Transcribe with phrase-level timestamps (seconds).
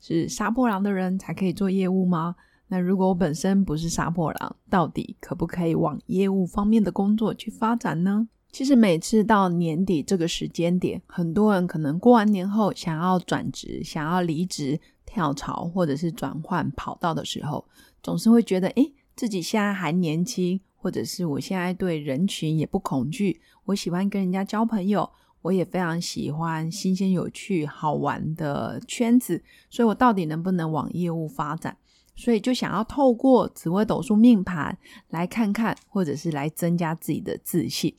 [0.00, 2.34] 是杀破狼的人才可以做业务吗？
[2.68, 8.28] 那如果我本身不是杀破狼，到底可不可以往业务方面的工作去发展呢？
[8.52, 17.64] 其实每次到年底这个时间点，很多人可能过完年后想要转职、想要离职、跳槽或者是转换跑道的时候，
[18.02, 25.10] 总是会觉得，诶，自己现在还年轻，或者是我现在对人群也不恐惧，我喜欢跟人家交朋友。
[25.42, 31.76] 我也非常喜欢新鲜、有趣、好玩的圈子，所以我到底能不能往业务发展？
[32.16, 34.76] 所以就想要透过紫微斗数命盘
[35.08, 37.94] 来看看，或者是来增加自己的自信。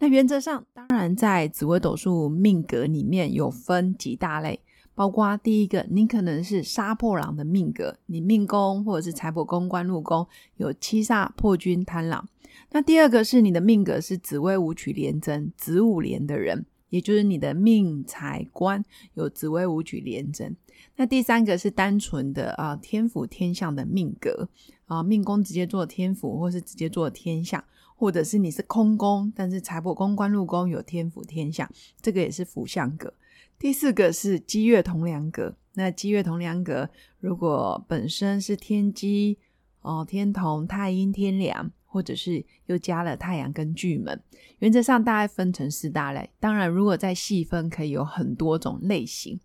[0.00, 4.58] 那原则上，当然在紫微斗数命格里面有分几大类，
[4.96, 12.28] 包括第一个，你可能是杀破狼的命格，你命宫或者是财帛宫、官禄宫有七煞、破军、贪狼。
[12.72, 16.66] 那第二个是你的命格是紫微武曲连贞、子午连的人。
[16.90, 20.54] 也就是你的命财官有紫微武曲连贞，
[20.96, 24.48] 那第三个是单纯的啊天府天相的命格
[24.84, 27.64] 啊命宫直接做天府，或是直接做天相，
[27.96, 31.70] 或者是你是空宫，但是财帛宫官禄宫有天府天相，
[32.02, 33.14] 这个也是辅相格。
[33.58, 39.38] 第四个是积月同梁格，那积月同梁格如果本身是天机
[39.82, 41.70] 哦天同太阴天梁。
[41.90, 44.18] 或者是又加了太阳跟巨门，
[44.60, 46.30] 原则上大概分成四大类。
[46.38, 49.38] 当然，如果再细分，可以有很多种类型。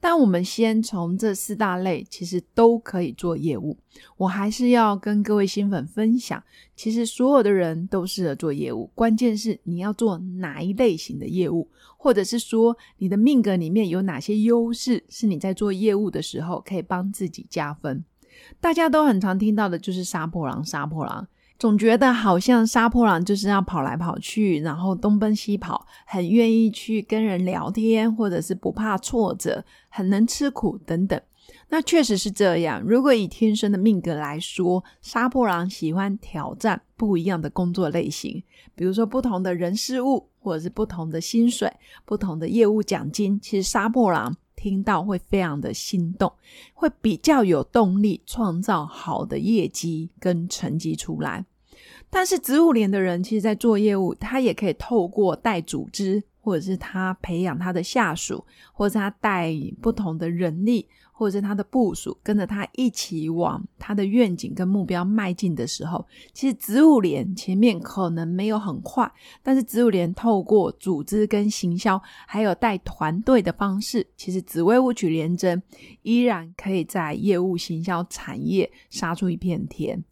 [0.00, 3.76] 但我们先从这四大类，其实都可以做业务。
[4.16, 6.42] 我还是要跟各位新粉分享，
[6.74, 18.02] 其实所有的人都适合做业务，关键是你要做哪一类型的业务，或者是说你的命格里面有哪些优势，是你在做业务的时候可以帮自己加分。
[18.60, 21.28] 大家都很常听到的就是杀破狼，杀破狼。
[21.62, 31.20] 总觉得好像杀破狼就是要跑来跑去，然后东奔西跑，很愿意去跟人聊天，或者是不怕挫折，很能吃苦等等。
[31.68, 32.82] 那确实是这样。
[32.84, 38.42] 如果以天生的命格来说，杀破狼喜欢挑战不一样的工作类型，
[38.74, 41.72] 比如说不同的人事物，或者是不同的薪水、
[42.04, 43.38] 不同的业务奖金。
[43.40, 46.32] 其实杀破狼听到会非常的心动，
[46.74, 51.44] 会比较有动力创造好的业绩跟成绩出来。
[52.14, 59.50] 但是子午连的人，其实在做业务，他也可以透过带组织，或者是他培养他的下属，或者他带
[59.80, 69.10] 不同的人力，或者是他的部署，跟着他一起往他的愿景跟目标迈进的时候，其实子午连前面可能没有很快，
[69.42, 75.62] 但是子午连透过组织跟行销，还有带团队的方式，其实紫微武曲连针
[76.02, 80.04] 依然可以在业务行销产业杀出一片天。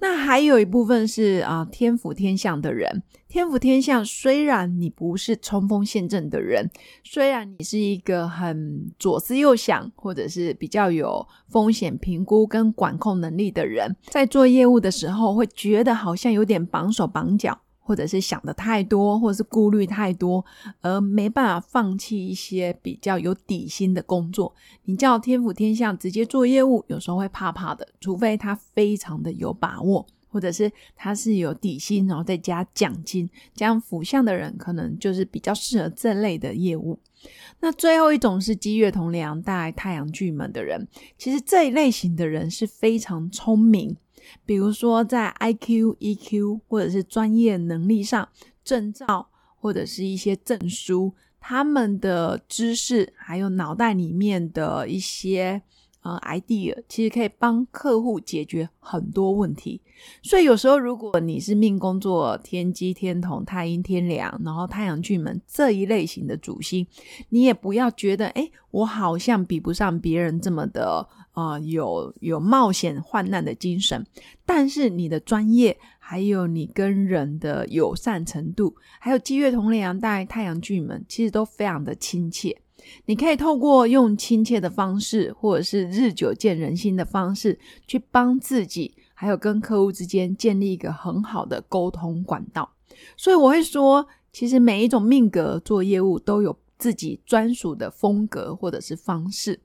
[0.00, 3.02] 那还有一部分是啊，天府天相的人。
[3.28, 6.70] 天府天相，虽然你不是冲锋陷阵的人，
[7.02, 17.58] 虽然你是一个很左思右想，或者是比较有风险评估跟管控能力的人，在做业务的时候，会觉得好像有点绑手绑脚。
[17.92, 20.42] 或者是想的太多，或者是顾虑太多，
[20.80, 24.54] 而没办法放弃一些比较有底薪的工作。
[24.86, 33.28] 你叫天府天相直接做业务，有时候会怕怕的，除非他非常的有把握，或者是他是有底薪，然后再加奖金。
[33.54, 36.98] 这样辅相的人可能就是比较适合这类的业务。
[37.60, 40.88] 那最后一种是积月同梁带太阳巨门的人，
[41.18, 43.94] 其实这一类型的人是非常聪明。
[44.44, 48.28] 比如说，在 I Q、E Q 或者是专业能力上，
[48.64, 55.62] 证照或者是一些证书，他们的知识还有脑袋里面的一些。
[56.02, 59.80] 呃，idea 其实可以帮客户解决很多问题，
[60.22, 66.84] 所以有时候如果你是命工作天机天同太阴天梁，然后太阳巨门这一类型的主星，
[67.28, 74.04] 你也不要觉得，哎，我好像比不上别人这么的啊，有有冒险患难的精神，
[74.44, 82.60] 但是你的专业，还有你跟人的友善程度，还有积月同梁带太阳巨门，其实都非常的亲切。
[83.06, 92.70] 你可以透过用亲切的方式，或者是日久见人心的方式，去帮自己，还有跟客户之间建立一个很好的沟通管道。
[93.16, 99.56] 所以我会说，其实每一种命格做业务都有自己专属的风格或者是方式。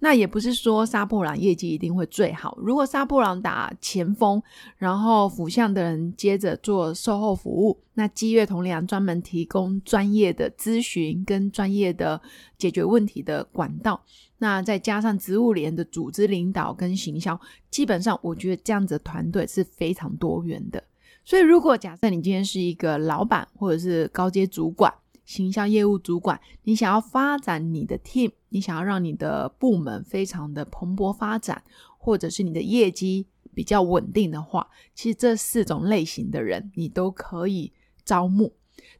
[0.00, 2.54] 那也不是说杀破狼业绩一定会最好。
[2.60, 4.42] 如果杀破狼打前锋，
[4.76, 12.20] 然后辅相的人接着做售后服务，那基月同良专门提供专业的咨询跟专业的
[12.58, 13.98] 解决问题的管道，
[14.36, 17.40] 那再加上植物联的组织领导跟行销，
[17.70, 20.84] 基本上我觉得这样子的团队是非常多元的。
[21.24, 24.92] 所以，如果假设你今天是一个老板或者是高阶主管、
[25.26, 31.62] 行销业务主管，你想要发展你的 team，你想要让你的部门非常的蓬勃发展，
[31.98, 37.72] 或者是你的业绩比较稳定的话，其实这四种类型的人你都可以
[38.04, 38.54] 招募。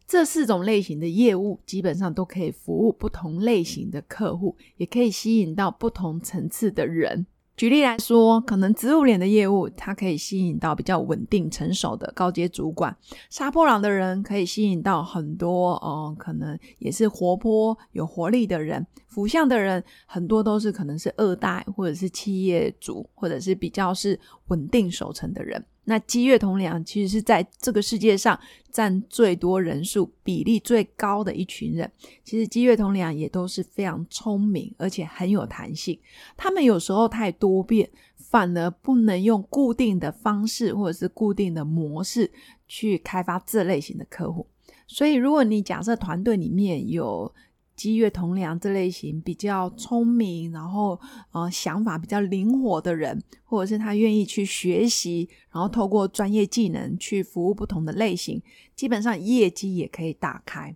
[0.06, 7.26] 这四种类型的业务基本上都可以服务不同类型的客户，也可以吸引到不同层次的人。
[7.56, 12.92] 举例来说，可能植物脸的业务，它可以吸引到比较稳定、成熟的高阶主管；
[13.30, 25.64] 杀破狼的人可以吸引到很多，哦，可能也是活泼、有活力的人；福相的人很多都是可能是二代，或者是企业主，或者是比较是稳定守成的人。
[25.88, 28.38] 那积月同僚其实是在这个世界上
[28.72, 31.90] 占最多人数比例最高的一群人。
[32.24, 35.98] 其实积月同僚也都是非常聪明，而且很有弹性。
[36.36, 42.30] 他们有时候太多变，反而不能用固定的方式或者是固定的模式
[42.66, 44.46] 去开发这类型的客户。
[44.88, 47.32] 所以，如果你假设团队里面有
[47.76, 50.98] 积月同梁这类型比较聪明，然后
[51.32, 58.42] 呃想法比较灵活的人，或者是他愿意去学习，然后透过专业技能去服务不同的类型，
[58.74, 60.74] 基本上业绩也可以打开。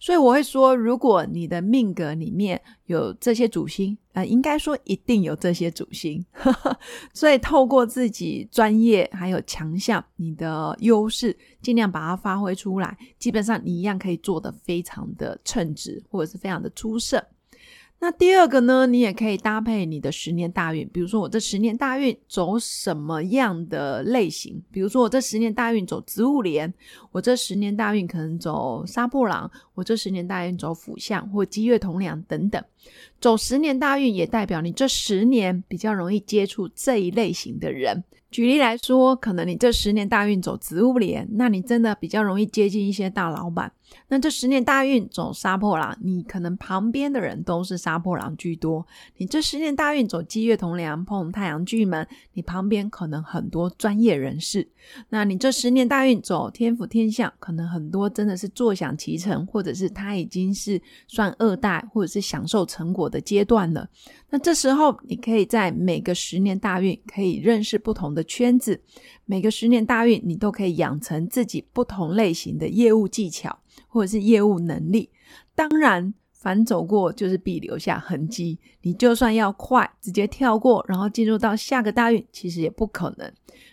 [0.00, 6.24] 所以我会说，如果你的命格里面有这些主星，呃，应该说一定有这些主星。
[7.12, 17.22] 所以透过自己专业还有强项，你的优势，尽量把它发挥出来，基本上你一样可以做得非常的称职，或者是非常的出色。
[18.02, 24.62] 那第二个呢，你也可以搭配你的十年大运，比如说我这十年大运走什么样的类型？
[24.72, 26.72] 比如说我这十年大运走植物莲，
[27.12, 32.64] 我这十年大运可能走杀破狼，我这十年大运走辅相或积月同梁等等。
[33.20, 38.02] 走十年大运也代表你这十年比较容易接触这一类型的人。
[38.30, 43.72] 举例来说，可能你这十年大运走植物脸，那你真的比较容易接近一些大老板。
[44.06, 48.86] 那这十年大运走杀破狼，你可能旁边的人都是杀破狼居多。
[49.16, 54.68] 你这十年大运走积月同梁碰太阳巨门，你旁边可能很多专业人士。
[55.08, 63.90] 那你这十年大运走天府天相，可能很多真的是坐享其成，或者是他已经是算二代，或者是享受成果的阶段了。
[64.30, 68.80] 那这时候，你可以在每个十年大运可以认识不同的圈子，
[69.26, 73.58] 每个十年大运你都可以养成自己不同类型的业务技巧
[73.88, 75.10] 或者是业务能力。
[75.54, 78.58] 当然，反走过就是必留下痕迹。
[78.82, 83.30] 你就算要快，直接跳过，然后进入到下个大运，其实也不可能。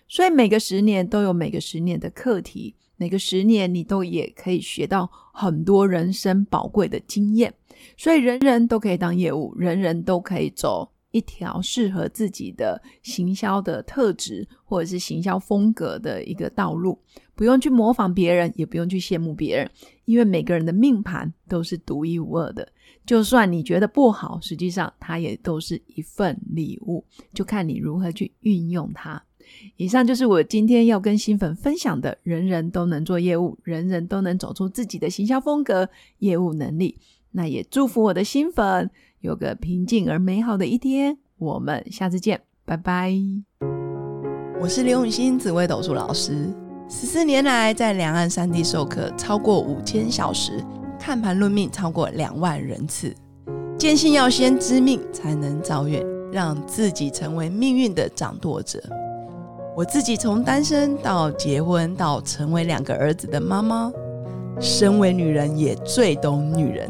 [0.09, 7.53] 所以每个十年都有每个十年的课题，每个十年你都也可以学到很多人生宝贵的经验。
[7.97, 16.99] 所以人人都可以当业务，人人都可以走一条适合自己的行销的特质或者是行销风格的一个道路，
[17.35, 19.71] 不用去模仿别人，也不用去羡慕别人，
[20.05, 22.67] 因为每个人的命盘都是独一无二的。
[23.05, 29.23] 就算你觉得不好，实际上它也都是一份礼物，就看你如何去运用它。
[29.77, 36.99] 以上就是我今天要跟新粉分享的：人人都能做业务，人人都能走出自己的行销风格、业务能力。
[37.31, 41.17] 那也祝福我的新粉有个平静而美好的一天。
[41.37, 43.13] 我们下次见，拜拜。
[44.59, 46.51] 我是刘永新紫微斗数老师，
[46.89, 50.63] 十四年来在两岸三地授课超过五千小时，
[50.99, 53.13] 看盘论命超过两万人次。
[53.77, 58.81] 坚信要先知命才能造运，让自己成为命运的掌舵者。
[59.75, 63.91] 我自己从单身到结婚，到成为两个儿子的妈妈，
[64.59, 66.89] 身为女人也最懂女人。